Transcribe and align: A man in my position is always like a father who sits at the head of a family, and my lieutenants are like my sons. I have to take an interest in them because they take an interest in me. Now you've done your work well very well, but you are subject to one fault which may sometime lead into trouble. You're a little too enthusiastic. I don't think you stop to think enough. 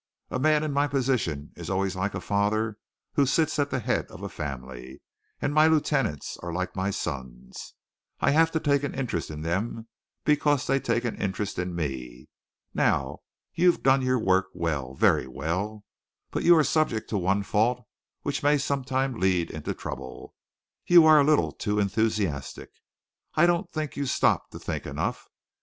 A 0.31 0.39
man 0.39 0.63
in 0.63 0.73
my 0.73 0.87
position 0.87 1.51
is 1.55 1.69
always 1.69 1.95
like 1.95 2.15
a 2.15 2.21
father 2.21 2.79
who 3.13 3.27
sits 3.27 3.59
at 3.59 3.69
the 3.69 3.77
head 3.77 4.07
of 4.07 4.23
a 4.23 4.29
family, 4.29 4.99
and 5.39 5.53
my 5.53 5.67
lieutenants 5.67 6.37
are 6.41 6.51
like 6.51 6.75
my 6.75 6.89
sons. 6.89 7.75
I 8.19 8.31
have 8.31 8.49
to 8.53 8.59
take 8.59 8.81
an 8.81 8.95
interest 8.95 9.29
in 9.29 9.43
them 9.43 9.87
because 10.25 10.65
they 10.65 10.79
take 10.79 11.05
an 11.05 11.21
interest 11.21 11.59
in 11.59 11.75
me. 11.75 12.29
Now 12.73 13.19
you've 13.53 13.83
done 13.83 14.01
your 14.01 14.17
work 14.17 14.47
well 14.55 14.95
very 14.95 15.27
well, 15.27 15.83
but 16.31 16.41
you 16.43 16.57
are 16.57 16.63
subject 16.63 17.07
to 17.11 17.17
one 17.19 17.43
fault 17.43 17.83
which 18.23 18.41
may 18.41 18.57
sometime 18.57 19.19
lead 19.19 19.51
into 19.51 19.75
trouble. 19.75 20.33
You're 20.87 21.19
a 21.19 21.23
little 21.23 21.51
too 21.51 21.77
enthusiastic. 21.77 22.71
I 23.35 23.45
don't 23.45 23.69
think 23.69 23.95
you 23.95 24.07
stop 24.07 24.49
to 24.49 24.57
think 24.57 24.87
enough. 24.87 25.27